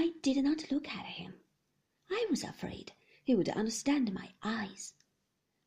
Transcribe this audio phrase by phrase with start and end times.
[0.00, 1.40] I did not look at him.
[2.08, 2.92] I was afraid
[3.24, 4.94] he would understand my eyes.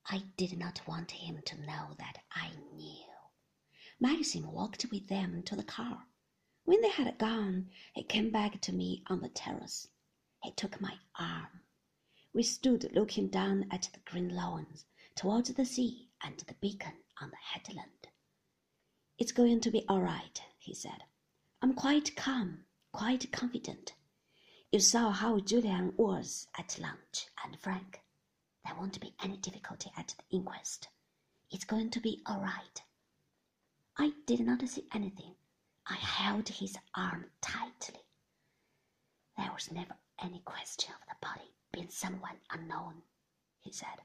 [0.05, 3.04] I did not want him to know that I knew.
[3.99, 6.07] Maxim walked with them to the car.
[6.63, 9.90] When they had gone, he came back to me on the terrace.
[10.42, 11.63] He took my arm.
[12.34, 17.32] We stood looking down at the green lawns, towards the sea and the beacon on
[17.32, 18.08] the headland.
[19.20, 21.04] It's going to be all right, he said.
[21.62, 22.63] I'm quite calm,
[22.94, 23.94] quite confident.
[24.73, 28.02] You saw how Julyan was at lunch and Frank.
[28.63, 30.88] There won't be any difficulty at the inquest.
[31.49, 32.81] It's going to be all right.
[33.97, 35.35] I did not see anything.
[35.88, 37.99] I held his arm tightly.
[39.38, 43.02] There was never any question of the body being someone unknown,
[43.59, 44.02] he said.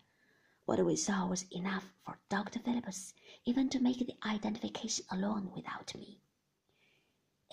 [0.64, 2.58] What we saw was enough for Dr.
[2.58, 3.14] Phillips
[3.44, 6.18] even to make the identification alone without me.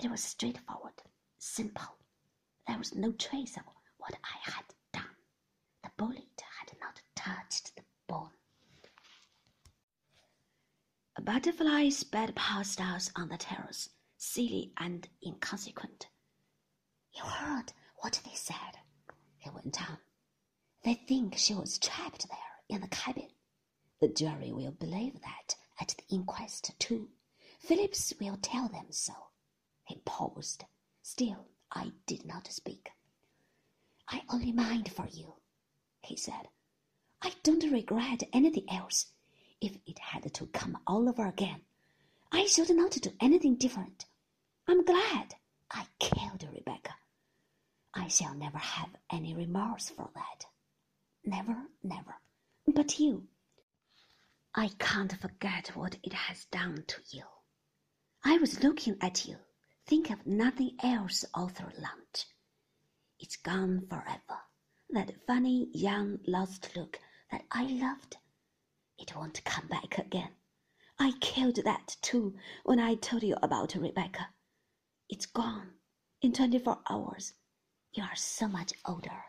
[0.04, 1.04] It was straightforward,
[1.38, 2.00] simple.
[2.68, 3.64] There was no trace of
[3.98, 5.16] what I had done.
[5.84, 8.32] The bullet had not touched the bone.
[11.16, 16.08] A butterfly sped past us on the terrace, silly and inconsequent.
[17.14, 18.80] You heard what they said,
[19.38, 20.00] he went on.
[20.84, 22.38] They think she was trapped there
[22.70, 23.30] in the cabin.
[24.02, 27.10] The jury will believe that at the inquest, too.
[27.60, 29.14] Phillips will tell them so.
[29.86, 30.66] He paused.
[31.02, 32.92] Still, I did not speak.
[34.08, 35.34] I only mind for you,
[36.02, 36.48] he said.
[37.22, 39.08] I don't regret anything else.
[39.60, 41.62] If it had to come all over again,
[42.32, 44.06] I should not do anything different.
[44.68, 45.36] I'm glad
[45.72, 46.96] I killed Rebecca.
[47.94, 50.46] I shall never have any remorse for that.
[51.26, 52.16] Never, never.
[52.68, 53.28] But you,
[54.56, 57.24] I can't forget what it has done to you.
[58.24, 59.38] I was looking at you,
[59.94, 62.26] think of nothing else all through lunch.
[63.20, 64.40] It's gone forever.
[64.90, 66.98] That funny, young, lost look
[67.32, 68.18] that I loved.
[68.98, 70.32] It won't come back again.
[70.98, 74.30] I killed that too when I told you about Rebecca.
[75.10, 75.74] It's gone
[76.24, 77.34] in twenty four hours.
[77.94, 79.24] You are so much older.